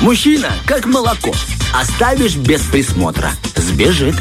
[0.00, 1.30] Мужчина, как молоко.
[1.74, 3.32] Оставишь без присмотра.
[3.54, 4.14] Сбежит.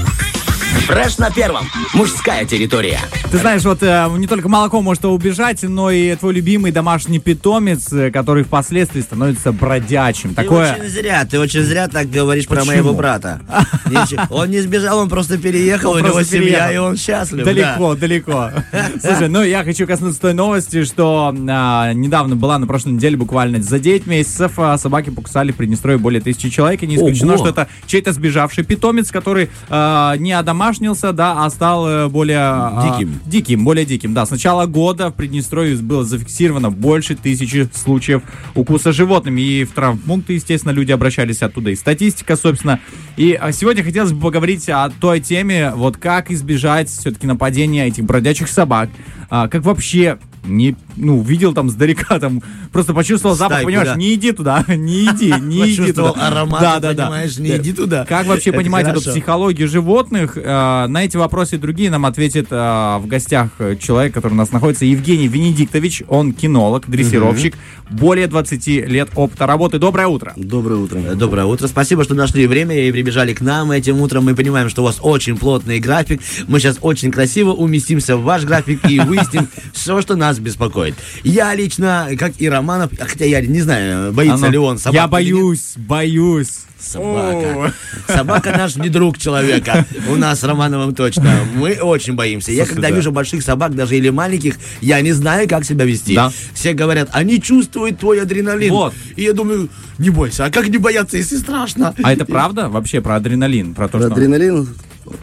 [0.70, 1.68] Фреш на первом.
[1.94, 3.00] Мужская территория.
[3.32, 7.92] Ты знаешь, вот э, не только молоко может убежать, но и твой любимый домашний питомец,
[7.92, 10.30] э, который впоследствии становится бродячим.
[10.30, 10.74] Ты Такое...
[10.74, 12.72] очень зря, ты очень зря так говоришь про Почему?
[12.72, 13.42] моего брата.
[14.30, 16.74] Он не сбежал, он просто переехал, Он у него семья, переехал.
[16.74, 17.44] и он счастлив.
[17.46, 18.52] Далеко, далеко.
[19.02, 23.62] Слушай, ну я хочу коснуться той новости, что а, недавно была на прошлой неделе, буквально
[23.62, 27.46] за 9 месяцев, а, собаки покусали в Приднестровье более тысячи человек, и не исключено, Ого.
[27.46, 32.38] что это чей-то сбежавший питомец, который а, не одомашнился, да, а стал э, более...
[32.40, 33.20] а, Диким.
[33.26, 34.26] Диким, более диким, да.
[34.26, 38.22] С начала года в Приднестровье было зафиксировано больше тысячи случаев
[38.56, 42.80] укуса животными, и в травмпункты, естественно, люди обращались оттуда, и статистика, собственно.
[43.16, 48.04] И а, сегодня хотелось бы поговорить о той теме, вот как избежать все-таки нападения этих
[48.04, 48.90] бродячих собак,
[49.32, 53.96] А, как вообще не, ну, видел там сдалека, там, просто почувствовал запах, Стайку, понимаешь, да.
[53.96, 56.12] не иди туда, не иди, не иди туда.
[56.12, 57.06] аромат, да, да, да.
[57.06, 58.06] понимаешь, не иди туда.
[58.06, 59.12] Как вообще Это понимать эту хорошо.
[59.12, 60.38] психологию животных?
[60.38, 64.52] Э, На эти вопросы и другие нам ответит э, в гостях человек, который у нас
[64.52, 66.04] находится, Евгений Венедиктович.
[66.08, 67.56] Он кинолог, дрессировщик,
[67.90, 69.80] более 20 лет опыта работы.
[69.80, 70.34] Доброе утро.
[70.36, 71.00] Доброе утро.
[71.00, 71.68] Э, Доброе утро.
[71.68, 74.26] Спасибо, что нашли время и прибежали к нам этим утром.
[74.26, 76.22] Мы понимаем, что у вас очень плотный график.
[76.48, 80.96] Мы сейчас очень красиво уместимся в ваш график и выясним все, что нас беспокоит.
[81.24, 84.94] Я лично, как и Романов, хотя я не знаю, боится Оно- ли он собак.
[84.96, 85.34] Я или нет.
[85.34, 86.60] боюсь, боюсь.
[86.80, 87.74] Собака.
[88.08, 89.86] Собака наш не друг человека.
[90.08, 91.40] У нас с Романовым точно.
[91.56, 92.54] Мы очень боимся.
[92.54, 92.96] Я когда да.
[92.96, 96.16] вижу больших собак, даже или маленьких, я не знаю, как себя вести.
[96.16, 96.32] Да.
[96.54, 98.72] Все говорят, они чувствуют твой адреналин.
[98.72, 98.94] Вот.
[99.18, 100.46] И я думаю, не бойся.
[100.46, 101.94] А как не бояться, если страшно?
[102.02, 103.74] А это правда вообще про адреналин?
[103.74, 104.14] Про то, Про что...
[104.14, 104.70] адреналин,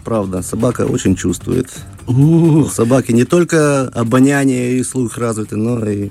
[0.05, 1.69] правда, собака очень чувствует.
[2.07, 6.11] У собаки не только обоняние и слух развиты, но и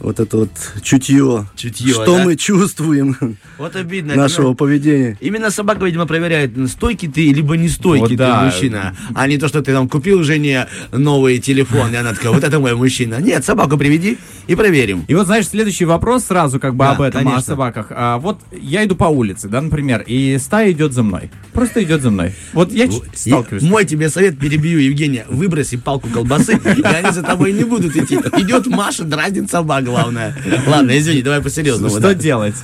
[0.00, 0.50] вот это вот
[0.82, 2.24] чутье, Чутье, что да?
[2.24, 3.16] мы чувствуем
[3.58, 4.14] Вот обидно.
[4.14, 5.18] нашего Именно- поведения.
[5.20, 8.42] Именно собака, видимо, проверяет, стойкий ты, либо не стойкий Вот ты да.
[8.44, 8.96] мужчина.
[9.14, 12.58] А не то, что ты там купил жене новый телефон, и она такая, вот это
[12.58, 13.20] мой мужчина.
[13.20, 15.04] Нет, собаку приведи и проверим.
[15.08, 17.42] И вот, знаешь, следующий вопрос сразу как бы Да, об этом, о конечно.
[17.42, 17.86] собаках.
[17.90, 21.30] А, вот я иду по улице, да, например, и стая идет за мной.
[21.52, 22.32] Просто идет за мной.
[22.52, 23.62] Вот я И сталкиваюсь.
[23.62, 28.14] мой тебе совет, перебью, Евгения, выброси палку колбасы, и они за тобой не будут идти.
[28.16, 30.34] Идет Маша, дразнит собак, главное.
[30.66, 31.90] Ладно, извини, давай по-серьезному.
[31.90, 32.14] Что да.
[32.14, 32.54] делать?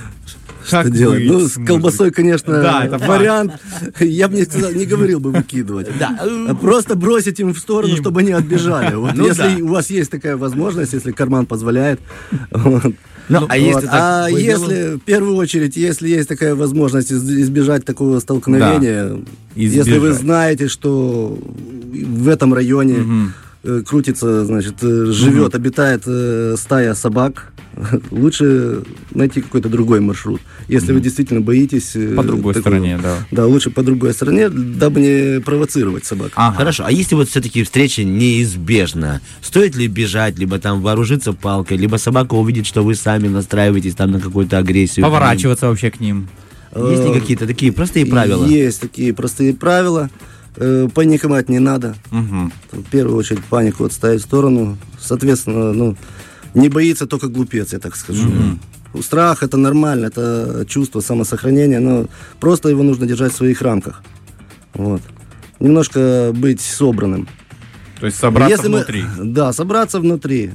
[0.65, 1.19] Что Как делать?
[1.23, 3.53] быть, Ну, с колбасой, конечно, Да, это вариант.
[4.01, 5.87] Я бы не, сказал- не говорил бы выкидывать.
[5.97, 6.17] Да.
[6.49, 8.01] А Просто бросить им в сторону, Им.
[8.01, 8.95] чтобы они отбежали.
[8.95, 9.63] Вот Ну если да.
[9.63, 12.01] у вас есть такая возможность, если карман позволяет.
[12.51, 12.93] вот.
[13.29, 13.83] Ну, а если Вот.
[13.85, 19.19] так А если, в первую очередь, если есть такая возможность из- избежать такого столкновения,
[19.55, 20.21] если вы Избежать.
[20.21, 21.37] знаете, что
[22.21, 23.27] в этом районе э,
[23.85, 27.51] крутится, значит, э, живет, обитает э, стая собак,
[28.11, 28.83] лучше
[29.13, 30.41] найти какой-то другой маршрут.
[30.67, 31.95] Если вы действительно боитесь...
[31.95, 33.17] э, По другой такого- стороне, да.
[33.31, 36.31] Да, лучше по другой стороне, дабы не провоцировать собак.
[36.35, 36.57] Ага.
[36.57, 41.97] Хорошо, а если вот все-таки встреча неизбежна, стоит ли бежать, либо там вооружиться палкой, либо
[41.97, 45.05] собака увидит, что вы сами настраиваетесь там на какую-то агрессию?
[45.05, 46.27] Поворачиваться вообще к ним.
[46.75, 48.45] Есть ли Э, какие-то такие простые правила?
[48.45, 50.09] Есть такие простые правила.
[50.59, 51.95] Э, Паниковать не надо.
[52.11, 52.51] Мгм.
[52.71, 54.77] В первую очередь панику отставить в сторону.
[54.99, 55.95] Соответственно, ну,
[56.53, 58.27] не боится только глупец, я так скажу.
[59.01, 62.07] Страх это нормально, это чувство самосохранения, но
[62.39, 64.01] просто его нужно держать в своих рамках.
[64.73, 65.01] Вот.
[65.59, 67.27] Немножко быть собранным.
[67.99, 69.03] То есть собраться Если мы- внутри.
[69.23, 70.51] да, собраться внутри.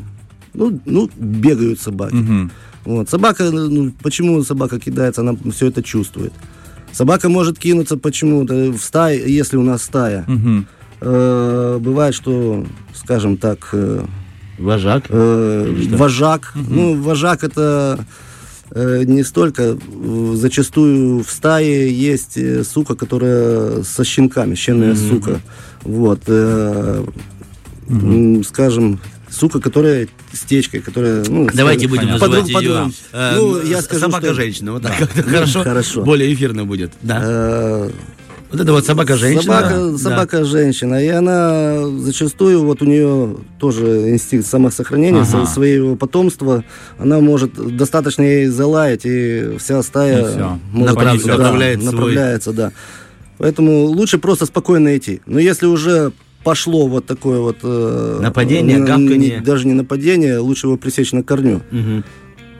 [0.55, 2.15] Ну, ну бегают собаки.
[2.15, 2.51] Мгм.
[2.85, 3.09] Вот.
[3.09, 6.33] Собака, ну, почему собака кидается, она все это чувствует.
[6.93, 10.25] Собака может кинуться почему-то в стае, если у нас стая.
[10.29, 10.67] Мгм.
[11.01, 12.65] Э, бывает, что,
[12.95, 14.05] скажем так, э,
[14.59, 15.05] Вожак?
[15.09, 16.53] э, вожак.
[16.55, 18.05] Ну, вожак это
[18.71, 19.63] э, не столько.
[19.63, 25.41] э, Зачастую в стае есть э, сука, которая со щенками, щенная сука.
[25.83, 26.21] Вот.
[26.29, 27.05] э,
[27.89, 29.01] м, Скажем,
[29.43, 31.25] сука, которая с течкой, которая...
[31.29, 34.73] Ну, Давайте скажем, будем называть Подруг- ее подруг- э, ну, я скажу, собака-женщина.
[34.73, 34.99] Вот так Да.
[35.07, 36.03] как-то хорошо, Хорошо.
[36.05, 36.93] более эфирно будет.
[37.03, 37.21] Да.
[37.25, 37.91] э,
[38.53, 39.43] Вот это вот собака-женщина.
[39.43, 39.99] Собака, Да.
[39.99, 45.47] собака женщина, и она зачастую вот у нее тоже инстинкт самосохранения Ага.
[45.47, 46.63] своего потомства.
[46.99, 50.39] Она может достаточно ей залаять, и вся стая И
[50.73, 52.73] может Направ- да, направляет свой- направляется, да.
[53.39, 55.21] Поэтому лучше просто спокойно идти.
[55.27, 56.13] Но если уже
[56.45, 59.17] пошло вот такое вот э, Нападение, н- гавканье.
[59.19, 61.63] не- даже не нападение, лучше его пресечь на корню.
[61.71, 62.05] Мгм.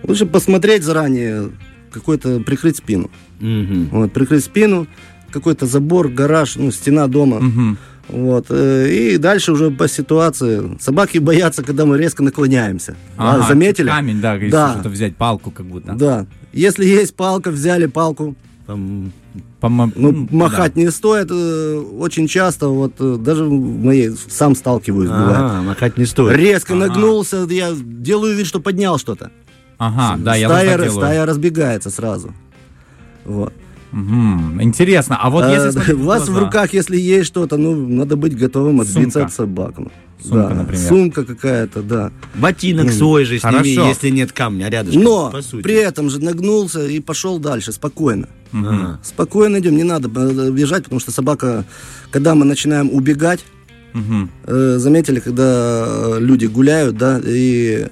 [0.05, 1.51] Лучше посмотреть заранее,
[1.91, 3.11] какой-то прикрыть спину.
[3.41, 3.89] Мгм.
[3.93, 4.87] Вот, прикрыть спину,
[5.31, 7.41] какой-то забор, гараж, ну, стена дома.
[7.41, 7.79] Мгм.
[8.09, 8.47] Вот.
[8.51, 10.77] э, И дальше уже по ситуации.
[10.81, 12.97] Собаки боятся, когда мы резко наклоняемся.
[13.17, 13.89] А, Ага, заметили?
[13.89, 14.73] Камень, да, если Да.
[14.75, 15.93] что-то взять, палку как будто.
[15.93, 16.27] Да.
[16.53, 18.35] Если есть палка, взяли палку.
[18.73, 19.13] Там,
[19.61, 21.29] Помо- Ну, м, махать не стоит.
[21.31, 25.37] э, Очень часто, вот э, даже моей сам сталкиваюсь, бывает.
[25.39, 26.37] Ага, махать не стоит.
[26.37, 29.27] Резко нагнулся, я делаю вид, что поднял что-то.
[29.27, 29.31] Да.
[29.87, 30.91] Ага, да, я стая, делаю.
[30.93, 32.33] стая разбегается сразу.
[33.25, 33.53] Вот.
[33.93, 37.75] Мгм, Интересно, а вот если А, смотреть у вас в руках, если есть что-то, ну,
[37.75, 39.25] надо быть готовым отбиться Сумка.
[39.27, 39.75] от собак.
[39.79, 39.91] ну.
[40.23, 40.89] Сумка, Да, например.
[40.89, 42.11] Сумка какая-то, да.
[42.35, 43.89] Ботинок свой же сними, Хорошо.
[43.89, 45.03] если нет камня рядышком.
[45.03, 45.63] Но по сути.
[45.63, 48.29] при этом же нагнулся и пошел дальше, спокойно.
[48.53, 49.01] Ага.
[49.03, 51.65] Спокойно идем, не надо бежать, потому что собака,
[52.11, 53.41] когда мы начинаем убегать,
[53.95, 54.31] Мгм.
[54.47, 57.87] э, заметили, когда люди гуляют, да, и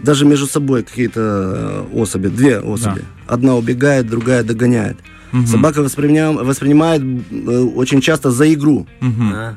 [0.00, 3.02] даже между собой какие-то особи, две особи.
[3.26, 4.96] Одна убегает, другая догоняет.
[5.32, 5.46] Мгм.
[5.46, 8.86] Собака воспринимает, воспринимает э, очень часто за игру.
[9.00, 9.32] Мгм.
[9.32, 9.56] Ага.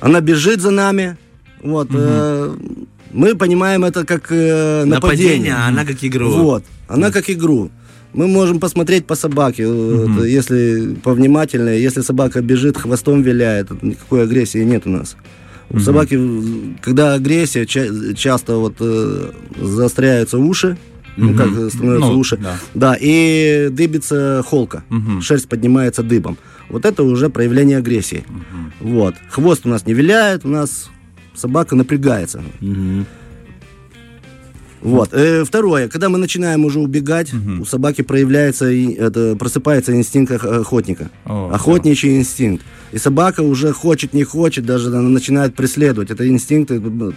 [0.00, 1.16] Она бежит за нами.
[1.62, 1.88] Вот.
[1.92, 2.54] э,
[3.12, 5.52] мы понимаем это как э, нападение.
[5.52, 6.30] Нападение, а она как игру.
[6.30, 6.64] Вот.
[6.88, 7.70] Она как игру.
[8.14, 14.64] Мы можем посмотреть по собаке, это если повнимательнее, если собака бежит, хвостом виляет, никакой агрессии
[14.64, 15.16] нет у нас.
[15.70, 20.78] У собаки, э, когда агрессия, ча- часто вот э, заостряются уши,
[21.18, 22.56] ну как э, становятся Ну, уши, да.
[22.74, 25.20] да, и дыбится холка, Мгм.
[25.20, 26.38] шерсть поднимается дыбом.
[26.70, 28.24] Вот это уже проявление агрессии.
[28.80, 29.14] Вот.
[29.30, 30.90] Хвост у нас не виляет, у нас
[31.38, 32.42] собака напрягается.
[32.60, 33.06] Мгм.
[34.80, 35.10] Вот.
[35.12, 40.44] Э, второе, когда мы начинаем уже убегать, у собаки проявляется, и- это, просыпается инстинкт ох-
[40.44, 41.10] охотника.
[41.24, 42.64] О, Охотничий инстинкт.
[42.92, 46.10] И собака уже хочет, не хочет, даже она начинает преследовать.
[46.10, 46.76] Это инстинкты.
[46.76, 47.12] э,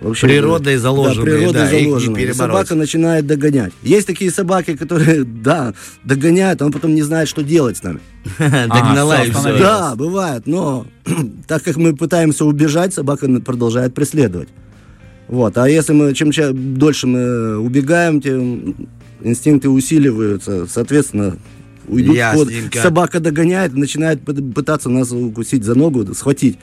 [0.00, 2.22] вообще, Природой заложенные, Да, природой да, заложенные.
[2.22, 2.36] И перебороть.
[2.36, 3.72] собака начинает догонять.
[3.82, 5.74] Есть такие собаки, которые, да,
[6.04, 8.00] догоняют, а он потом не знает, что делать с нами.
[8.38, 9.58] Догнала и все.
[9.58, 10.86] Да, бывает, но
[11.46, 14.48] так как мы пытаемся убежать, собака продолжает преследовать.
[15.30, 18.74] Вот, а если мы чем ча- дольше мы убегаем, тем
[19.22, 21.36] инстинкты усиливаются, соответственно,
[21.86, 22.50] уйдут в ход.
[22.50, 22.78] Ясненько.
[22.80, 26.58] Собака догоняет, начинает пы- пытаться нас укусить за ногу, схватить.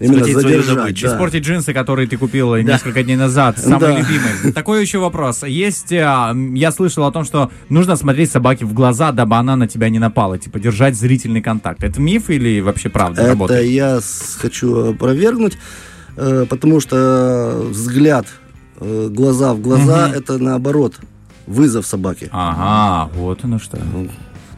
[0.00, 0.76] Именно Схватить свою задержать.
[0.76, 1.06] добычу.
[1.06, 1.12] да.
[1.14, 3.98] Испортить джинсы, которые ты купил несколько дней назад, самый Да.
[3.98, 4.52] любимый.
[4.54, 5.42] Такой еще вопрос.
[5.44, 9.66] Есть, а, я слышал о том, что нужно смотреть собаке в глаза, дабы она на
[9.68, 11.82] тебя не напала, типа держать зрительный контакт.
[11.82, 13.66] Это миф или вообще правда Это работает?
[13.66, 13.98] я
[14.38, 15.58] хочу опровергнуть,
[16.48, 18.26] потому что взгляд,
[18.80, 20.94] э, глаза в глаза, это наоборот
[21.46, 22.28] вызов собаке.
[22.32, 23.78] Ага, вот оно что.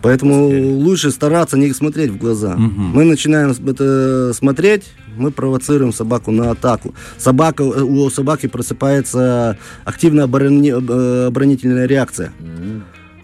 [0.03, 0.49] Поэтому
[0.79, 2.57] лучше стараться не смотреть в глаза.
[2.57, 4.85] Мы начинаем это смотреть,
[5.17, 6.95] мы провоцируем собаку на атаку.
[7.19, 12.33] Собака, э, у собаки просыпается активная оборони- э, оборонительная реакция.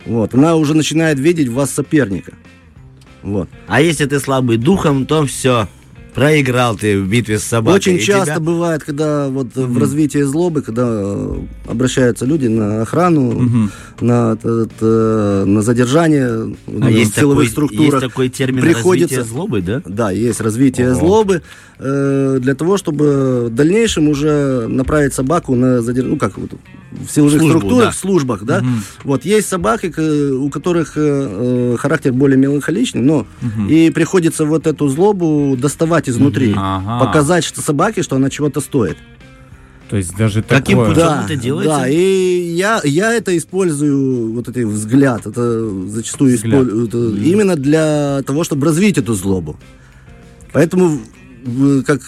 [0.04, 0.34] Вот.
[0.34, 2.32] Она уже начинает видеть в вас соперника.
[3.22, 3.48] Вот.
[3.66, 5.68] А если ты слабый духом, то все.
[6.16, 7.76] Проиграл ты в битве с собакой.
[7.76, 11.36] Очень часто тебя- бывает, когда вот э, в развитии злобы, когда э,
[11.68, 13.70] обращаются люди на охрану,
[14.00, 16.26] на, т- т- на задержание
[16.66, 19.82] А в есть силовых такой, структурах, есть такой термин приходится развитие злобы, да?
[19.84, 20.94] Да, есть развитие О.
[20.94, 21.42] злобы
[21.78, 26.50] э, для того, чтобы в дальнейшем уже направить собаку на задержание, ну как вот,
[27.04, 27.92] в силовых Службу, структурах, да.
[27.92, 28.64] службах, да.
[29.04, 29.92] Вот есть собаки,
[30.32, 33.26] у которых э, э, характер более меланхоличный, но
[33.68, 37.04] и приходится вот эту злобу доставать изнутри, Ага.
[37.04, 38.96] показать что собаке, что она чего-то стоит.
[39.88, 40.94] То есть даже Каким такое...
[40.94, 41.06] путем?
[41.06, 41.76] Да, это делается?
[41.78, 46.54] да, и я, я это использую, вот этот взгляд, это зачастую Взгляд.
[46.62, 49.56] использую это именно для того, чтобы развить эту злобу.
[50.52, 50.98] Поэтому,
[51.86, 52.00] как...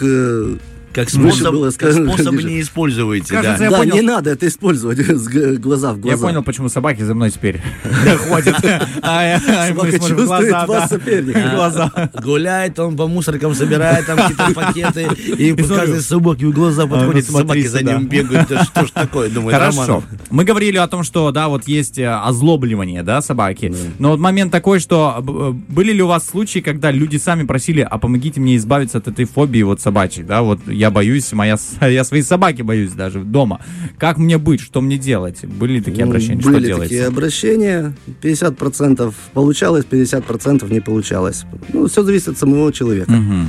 [0.99, 3.65] Как способ, было как способ не используете, Кажется, да.
[3.67, 3.95] Я да, понял.
[3.95, 6.17] не надо это использовать с глаза в глаза.
[6.17, 7.61] Я понял, почему собаки за мной теперь
[8.29, 8.57] ходят.
[9.01, 12.11] А, а, мы Собака чувствует глаза, вас соперника.
[12.23, 17.67] Гуляет, он по мусоркам собирает там какие-то пакеты, и каждой собаке в глаза подходит, собаки
[17.67, 18.51] за ним бегают.
[18.65, 20.03] Что ж такое, думает Хорошо.
[20.31, 23.75] Мы говорили о том, что, да, вот есть э, озлобливание, да, собаки.
[23.99, 27.87] Но вот момент такой, что э, были ли у вас случаи, когда люди сами просили,
[27.89, 32.05] а помогите мне избавиться от этой фобии вот собачьей, да, вот я боюсь, моя, я
[32.05, 33.61] своей собаки боюсь даже дома.
[33.99, 35.45] Как мне быть, что мне делать?
[35.45, 36.43] Были ли такие Ну, обращения?
[36.43, 37.07] Были что такие делается?
[37.07, 37.95] обращения.
[38.23, 41.45] 50% получалось, 50% не получалось.
[41.73, 43.11] Ну, все зависит от самого человека.
[43.13, 43.49] Мгм.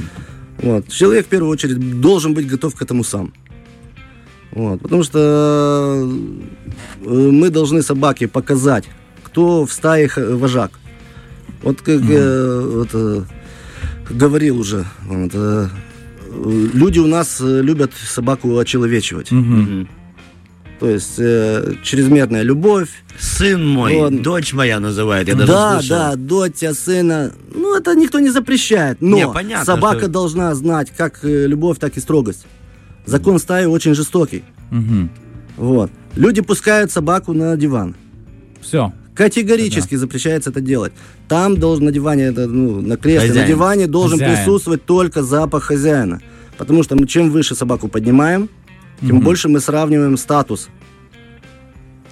[0.62, 0.88] Вот.
[0.90, 3.34] Человек в первую очередь должен быть готов к этому сам.
[4.52, 4.82] Вот.
[4.82, 6.10] Потому что
[7.02, 8.86] э, мы должны собаке показать,
[9.24, 10.72] кто в стае вожак.
[11.62, 13.24] Вот как я вот, э,
[14.10, 15.68] говорил уже, вот, э, э,
[16.74, 19.32] люди у нас э, любят собаку очеловечивать.
[19.32, 19.88] Мгм.
[20.80, 22.90] То есть э, чрезмерная любовь.
[23.20, 24.22] Сын мой, Вот.
[24.22, 25.98] дочь моя называет, я даже да, слышал.
[25.98, 27.34] да, дочь, сына.
[27.54, 29.02] Ну, это никто не запрещает.
[29.02, 32.46] Но Не, понятно, собака что- должна знать как э, любовь, так и строгость.
[33.06, 34.44] Закон стаи очень жестокий.
[34.72, 35.10] Мгм.
[35.58, 35.92] Вот.
[36.16, 37.96] Люди пускают собаку на диван.
[38.62, 38.94] Все.
[39.20, 40.94] Категорически запрещается это делать.
[41.28, 43.42] Там должен на диване, это, ну, на кресле, Хозяин.
[43.46, 44.38] на диване должен Хозяин.
[44.38, 46.22] присутствовать только запах хозяина.
[46.58, 48.48] Потому что мы чем выше собаку поднимаем,
[49.02, 50.70] тем больше мы сравниваем статус.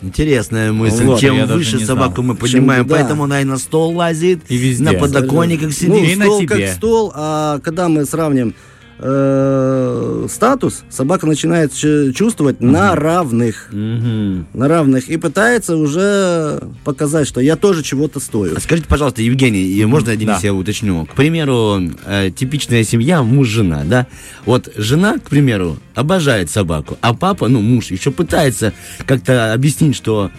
[0.02, 1.06] Интересная мысль.
[1.06, 2.26] Вот, Чем выше собаку знал.
[2.28, 2.96] мы поднимаем, да.
[2.96, 4.84] поэтому она и на стол лазит, И везде.
[4.84, 6.10] на подоконниках Ну, сидит.
[6.10, 6.48] И на стол тебе.
[6.68, 8.54] как стол, а когда мы сравним
[9.00, 13.70] э, статус, собака начинает чувствовать на равных.
[13.72, 14.48] Мгм.
[14.54, 15.10] На равных.
[15.10, 18.56] И пытается уже показать, что я тоже чего-то стою.
[18.56, 20.48] А Скажите, пожалуйста, Евгений, и можно я, Денис, Да.
[20.48, 21.06] я уточню?
[21.06, 24.08] К примеру, э, типичная семья, муж-жена, да?
[24.46, 28.74] Вот жена, к примеру, обожает собаку, а папа, ну, муж, еще пытается
[29.06, 30.32] как-то объяснить, что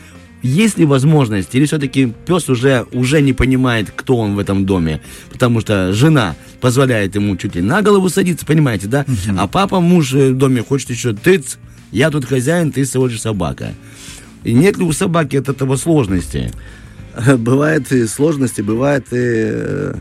[0.43, 5.01] есть ли возможность, или все-таки пес уже, уже не понимает, кто он в этом доме,
[5.33, 9.05] потому что жена позволяет ему чуть ли на голову садиться, понимаете, да?
[9.37, 11.59] А папа, муж в доме хочет еще, тыц,
[11.93, 13.73] я тут хозяин, ты всего лишь собака.
[14.45, 16.53] И нет ли у собаки от этого сложности?
[17.39, 19.17] Бывают и сложности, бывает и...
[19.17, 19.95] э,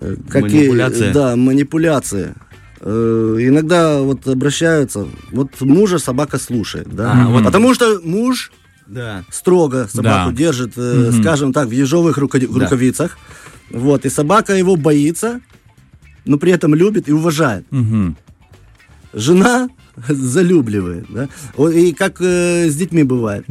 [0.00, 1.12] э, какие- Манипуляция.
[1.12, 2.34] Да, манипуляции.
[2.80, 7.44] Э, Иногда вот обращаются, вот мужа собака слушает, да, А, вот.
[7.44, 8.50] потому что муж
[8.90, 9.24] Да.
[9.30, 10.36] строго собаку Да.
[10.36, 13.16] держит, э, скажем так, в ежовых рука- рукавицах,
[13.70, 15.40] вот, и собака его боится,
[16.24, 17.64] но при этом любит и уважает.
[17.70, 18.16] Мгм.
[19.14, 19.68] Жена
[20.08, 21.28] залюбливает, да,
[21.70, 23.44] и как э, с детьми бывает.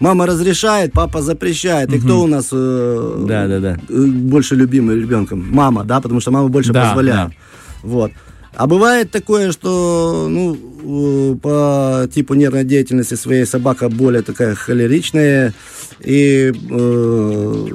[0.00, 1.92] Мама разрешает, папа запрещает.
[1.92, 3.76] И кто у нас э, Да, да, да.
[3.88, 5.46] э, больше любимый ребенком?
[5.52, 7.28] Мама, да, потому что мама больше Да, позволяет.
[7.28, 7.34] да.
[7.82, 8.10] Вот.
[8.54, 15.54] А бывает такое, что ну, по типу нервной деятельности своей собака более такая холеричная
[16.00, 17.66] и, э,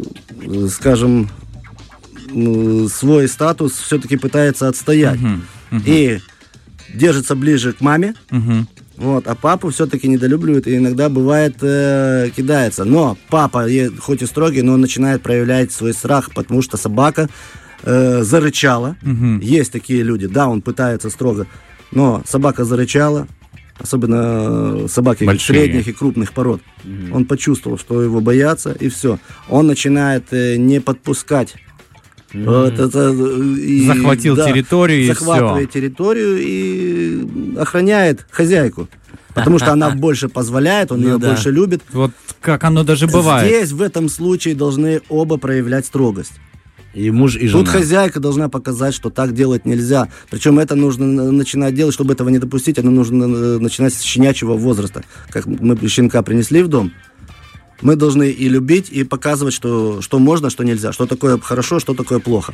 [0.69, 1.29] скажем,
[2.89, 5.19] свой статус все-таки пытается отстоять.
[5.85, 6.19] И
[6.93, 8.67] держится ближе к маме, Мгм.
[8.97, 12.85] вот, а папу все-таки недолюбливает и иногда бывает э, кидается.
[12.85, 13.67] Но папа,
[13.99, 17.27] хоть и строгий, но он начинает проявлять свой страх, потому что собака
[17.83, 18.95] э, зарычала.
[19.01, 19.39] Мгм.
[19.39, 21.47] Есть такие люди, да, он пытается строго,
[21.91, 23.27] но собака зарычала,
[23.79, 25.59] особенно э, собаки Большие.
[25.63, 26.61] средних и крупных пород.
[27.11, 29.19] Он почувствовал, что его боятся, и все.
[29.49, 31.55] Он начинает э, не подпускать.
[32.33, 38.87] Вот это, э, и- Захватил территорию, и захватывает территорию и охраняет хозяйку.
[39.33, 41.29] Потому что она больше позволяет, он Ну ее да.
[41.29, 41.81] больше любит.
[41.91, 43.47] Вот как оно даже бывает.
[43.47, 46.33] Здесь в этом случае должны оба проявлять строгость.
[46.95, 47.59] И муж, и жена.
[47.63, 50.07] Тут хозяйка должна показать, что так делать нельзя.
[50.29, 54.01] Причем это нужно на- начинать делать, чтобы этого не допустить, это нужно э, начинать с
[54.01, 55.03] щенячьего возраста.
[55.29, 56.93] Как мы щенка принесли в дом,
[57.81, 61.93] мы должны и любить, и показывать, что, что можно, что нельзя, что такое хорошо, что
[61.93, 62.53] такое плохо.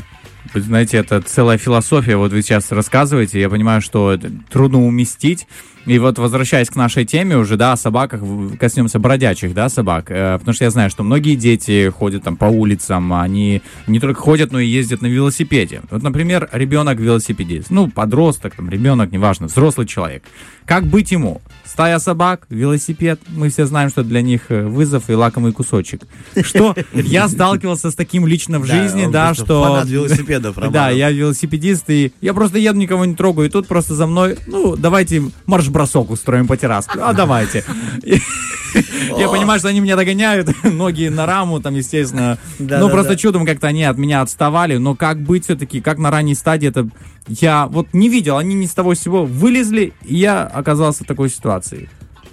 [0.56, 2.18] Вы знаете, это целая философия.
[2.18, 4.20] Вот вы сейчас рассказываете, я понимаю, что
[4.50, 5.46] трудно уместить.
[5.86, 8.22] И вот возвращаясь к нашей теме уже, да, о собаках,
[8.60, 10.12] коснемся бродячих, да, собак.
[10.12, 14.22] Э, потому что я знаю, что многие дети ходят там по улицам, они не только
[14.22, 15.82] ходят, но и ездят на велосипеде.
[15.90, 20.24] Вот, например, ребенок велосипедист, ну, подросток, там, ребенок, неважно, взрослый человек.
[20.66, 21.42] Как быть ему?
[21.64, 26.02] Стая собак, велосипед, мы все знаем, что для них э, вызов и лакомый кусочек.
[26.42, 29.64] Что я сталкивался с таким лично в жизни, да, что...
[29.64, 30.58] фанат велосипедов.
[30.72, 34.38] Да, я велосипедист, и я просто еду, никого не трогаю, и тут просто за мной,
[34.48, 37.00] ну, давайте марш-бросок устроим по терраске.
[37.00, 37.64] А давайте.
[39.18, 42.38] Я понимаю, что они меня догоняют, ноги на раму, там, естественно.
[42.60, 46.36] Ну, просто чудом как-то они от меня отставали, но как быть все-таки, как на ранней
[46.36, 46.88] стадии, это
[47.28, 51.30] я вот не видел, они ни с того сего вылезли, и я оказался в такой
[51.30, 51.90] ситуации.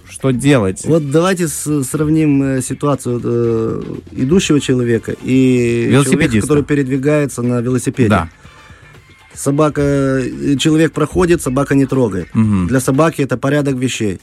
[0.09, 0.83] Что делать?
[0.85, 3.81] Вот давайте сравним э, ситуацию э,
[4.13, 8.09] идущего человека и человека, который передвигается на велосипеде.
[8.09, 8.29] Да.
[9.35, 12.27] Собака, э, человек проходит, собака не трогает.
[12.33, 12.67] Мгм.
[12.67, 14.19] Для собаки это порядок вещей.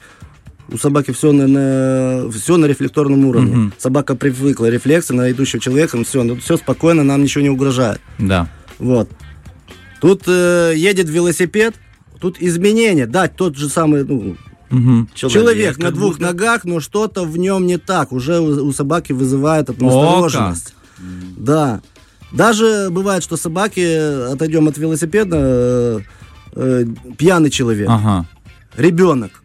[0.69, 3.55] У собаки все на, на- все на рефлекторном уровне.
[3.57, 3.73] Мгм.
[3.79, 8.01] Собака привыкла рефлексы на идущего человека, все, все спокойно, нам ничего не угрожает.
[8.19, 8.51] Да.
[8.81, 9.09] Вот.
[10.07, 11.75] Тут э, едет велосипед,
[12.21, 13.07] тут изменения.
[13.07, 14.37] Да, тот же самый ну,
[14.71, 15.09] Мгм.
[15.17, 18.13] человек, на как двух будто- ногах, но что-то в нем не так.
[18.13, 20.75] Уже у, у собаки вызывает эту настороженность.
[21.37, 21.81] Да.
[22.31, 26.01] Даже бывает, что собаки, э, отойдем от велосипеда, э,
[26.55, 26.85] э,
[27.19, 28.27] пьяный человек, Ага.
[28.77, 29.43] ребенок.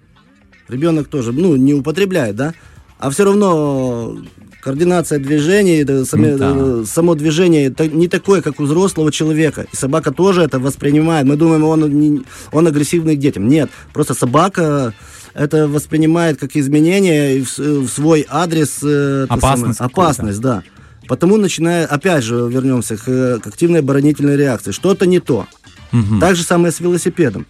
[0.68, 2.54] Ребенок тоже, ну, не употребляет, да?
[3.00, 4.16] А все равно
[4.62, 6.38] координация движений, это сами- Ну
[6.82, 6.86] да.
[6.86, 9.66] само движение это не такое, как у взрослого человека.
[9.74, 11.26] И собака тоже это воспринимает.
[11.26, 13.48] Мы думаем, он, он агрессивный к детям.
[13.48, 14.94] Нет, просто собака
[15.34, 18.80] это воспринимает как изменение в, в свой адрес.
[18.84, 20.64] э, Опасность самое- опасность, да.
[21.08, 24.72] Потому начиная, опять же, вернемся к, к активной оборонительной реакции.
[24.72, 25.46] Что-то не то.
[25.92, 26.20] Мгм.
[26.20, 27.46] Так же самое с велосипедом.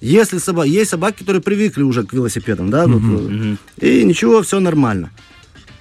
[0.00, 0.64] Если соба...
[0.64, 5.10] есть собаки, которые привыкли уже к велосипедам, да, вот, э, и ничего, все нормально.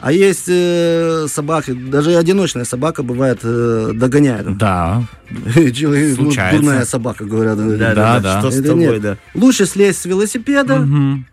[0.01, 4.58] А есть э, собаки, даже одиночная собака бывает э, догоняет.
[4.58, 5.03] Да.
[5.74, 6.60] Человек, ну, Случается.
[6.62, 7.58] дурная собака, говорят.
[7.77, 8.39] Да, да, да.
[8.39, 9.01] Что с тобой, нет.
[9.01, 9.17] да?
[9.36, 11.25] Лучше слезть с велосипеда, Мгм.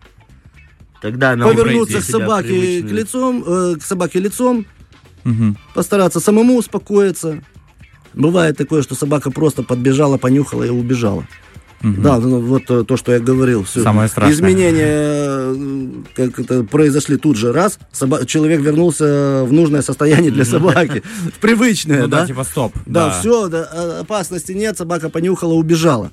[1.01, 4.65] Тогда она повернуться к собаке к лицом, э, к собаке лицом,
[5.23, 5.57] Мгм.
[5.73, 7.41] постараться самому успокоиться.
[8.13, 11.25] Бывает такое, что собака просто подбежала, понюхала и убежала.
[11.81, 13.63] Да, ну, вот э, то, что я говорил.
[13.63, 13.81] Всё.
[13.83, 14.33] Самое страшное.
[14.35, 17.53] Изменения э, как это, произошли тут же.
[17.53, 21.03] Раз, соба- человек вернулся в нужное состояние для собаки.
[21.35, 22.27] В Привычное, Ну да, да?
[22.27, 22.73] типа стоп.
[22.85, 23.45] Да, все,
[24.01, 26.11] опасности нет, собака понюхала, убежала.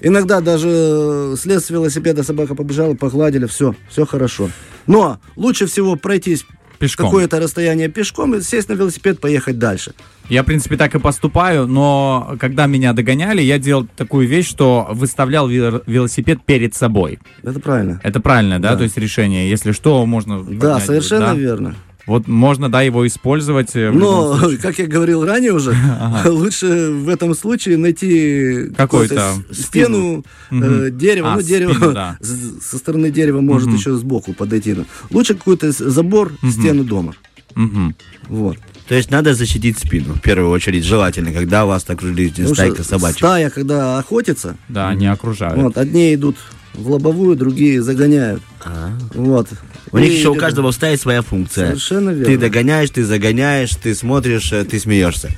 [0.00, 4.48] Иногда даже э, слез с велосипеда, собака побежала, погладили, все, все хорошо.
[4.86, 6.46] Но лучше всего пройтись
[6.78, 7.06] Пешком.
[7.06, 9.94] какое-то расстояние пешком и сесть на велосипед, поехать дальше.
[10.28, 14.86] Я, в принципе, так и поступаю, но когда меня догоняли, я делал такую вещь, что
[14.90, 17.18] выставлял вел- велосипед перед собой.
[17.42, 18.00] Это правильно.
[18.02, 18.72] Это правильно, да?
[18.72, 18.76] Да.
[18.78, 20.42] То есть решение, если что, можно...
[20.42, 21.34] Да, поднять, совершенно да?
[21.34, 21.74] верно.
[22.06, 23.76] Вот можно, да, его использовать.
[23.76, 25.76] э, Но, как я говорил ранее уже,
[26.24, 31.32] лучше в этом случае найти какую-то стену, э, дерево.
[31.32, 32.16] А, ну, дерево спину, да.
[32.62, 34.72] со стороны дерева может еще сбоку подойти.
[34.72, 37.14] но Лучше какой-то забор, стену дома.
[37.54, 37.94] Мгм.
[38.28, 38.56] Вот.
[38.88, 42.82] То есть надо защитить спину, в первую очередь, желательно, когда у вас окружили Потому стайка
[42.82, 43.18] собачек.
[43.18, 45.60] Стая, когда охотится, Да, они окружают.
[45.60, 46.36] вот, одни идут
[46.72, 48.42] в лобовую, другие загоняют.
[48.64, 48.90] А.
[49.14, 49.48] Вот.
[49.90, 51.68] У них И еще у каждого в стае своя функция.
[51.68, 52.24] Совершенно верно.
[52.24, 55.30] Ты догоняешь, ты загоняешь, ты смотришь, э, ты смеешься.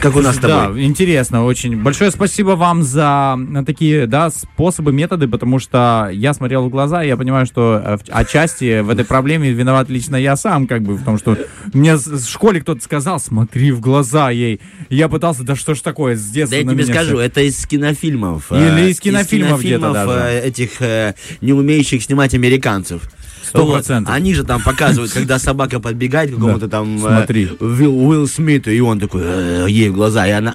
[0.00, 0.84] Как у нас с Да, тобой.
[0.84, 1.76] интересно очень.
[1.82, 7.02] Большое спасибо вам за э, такие, да, способы, методы, потому что я смотрел в глаза,
[7.02, 10.94] и я понимаю, что э, отчасти в этой проблеме виноват лично я сам, как бы,
[10.94, 11.36] в том, что
[11.72, 14.60] мне в школе кто-то сказал, смотри в глаза ей.
[14.88, 17.66] И я пытался, да что ж такое, с детства Да я тебе скажу, это из
[17.66, 18.52] кинофильмов.
[18.52, 20.12] Или э, из кинофильмов где-то даже.
[20.44, 20.80] этих
[21.40, 23.02] не умеющих снимать американцев.
[23.46, 23.74] Сто Вот.
[23.74, 24.14] процентов.
[24.14, 27.48] Они же там показывают, когда собака подбегает к какому-то там э, Смотри.
[27.60, 30.54] Уилл, Смиту, и он такой э, ей в глаза, и она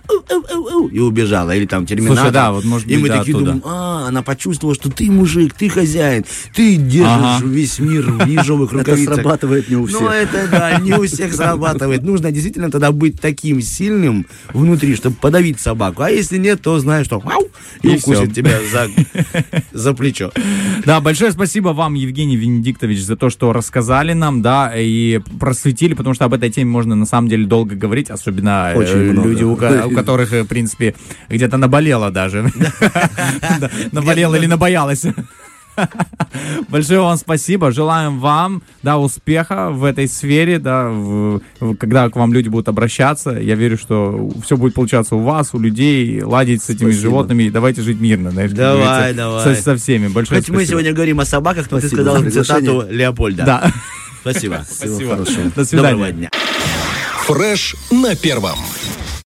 [0.91, 1.51] и убежала.
[1.55, 2.17] Или там Терминатор.
[2.17, 3.51] Слушай, да, вот, может И быть, мы да, такие оттуда.
[3.53, 7.45] думаем, а, она почувствовала, что ты мужик, ты хозяин, ты держишь Ага.
[7.45, 9.15] весь мир в ежовых Это рукавицах.
[9.15, 10.01] срабатывает не у всех.
[10.01, 12.03] Ну, это да, не у всех срабатывает.
[12.03, 16.03] Нужно действительно тогда быть таким сильным внутри, чтобы подавить собаку.
[16.03, 17.47] А если нет, то знаешь, что ау,
[17.81, 18.89] и, И укусит тебя за,
[19.71, 20.31] за плечо.
[20.85, 26.13] Да, большое спасибо вам, Евгений Венедиктович, за то, что рассказали нам, да, и просветили, потому
[26.13, 29.53] что об этой теме можно на самом деле долго говорить, особенно э, Очень люди, у,
[29.53, 30.95] у которых, э, в принципе,
[31.29, 32.51] где-то наболело даже.
[33.59, 35.05] Да, Наболело или набоялось.
[36.69, 37.71] Большое вам спасибо.
[37.71, 42.67] Желаем вам, да, успеха в этой сфере, да, в- в- когда к вам люди будут
[42.67, 43.31] обращаться.
[43.31, 47.01] Я верю, что все будет получаться у вас, у людей, ладить с этими Спасибо.
[47.01, 47.49] животными.
[47.49, 49.43] Давайте жить мирно, знаешь, Давай, давай.
[49.55, 50.07] Со, со всеми.
[50.07, 50.71] Большое Хоть мы спасибо.
[50.71, 52.61] сегодня говорим о собаках, но ты Спасибо сказал за приглашение.
[52.71, 53.43] цитату Леопольда.
[53.45, 53.71] Да.
[54.21, 54.63] Спасибо.
[54.63, 55.09] Всего Спасибо.
[55.11, 55.51] хорошего.
[55.55, 55.91] До свидания.
[55.91, 56.29] Доброго дня.
[57.25, 58.57] Фреш на первом.